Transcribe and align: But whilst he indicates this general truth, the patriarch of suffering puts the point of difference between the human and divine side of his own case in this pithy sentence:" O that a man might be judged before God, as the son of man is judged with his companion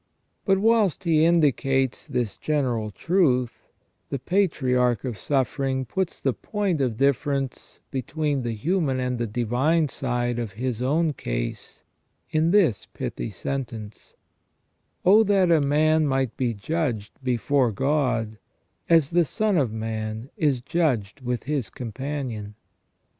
But 0.45 0.57
whilst 0.57 1.03
he 1.03 1.25
indicates 1.25 2.07
this 2.07 2.35
general 2.35 2.89
truth, 2.89 3.67
the 4.09 4.17
patriarch 4.17 5.05
of 5.05 5.15
suffering 5.15 5.85
puts 5.85 6.19
the 6.19 6.33
point 6.33 6.81
of 6.81 6.97
difference 6.97 7.79
between 7.91 8.41
the 8.41 8.53
human 8.55 8.99
and 8.99 9.31
divine 9.31 9.89
side 9.89 10.39
of 10.39 10.53
his 10.53 10.81
own 10.81 11.13
case 11.13 11.83
in 12.31 12.49
this 12.49 12.87
pithy 12.87 13.29
sentence:" 13.29 14.15
O 15.05 15.21
that 15.21 15.51
a 15.51 15.61
man 15.61 16.07
might 16.07 16.35
be 16.35 16.55
judged 16.55 17.19
before 17.23 17.71
God, 17.71 18.39
as 18.89 19.11
the 19.11 19.23
son 19.23 19.55
of 19.55 19.71
man 19.71 20.31
is 20.35 20.61
judged 20.61 21.21
with 21.21 21.43
his 21.43 21.69
companion 21.69 22.55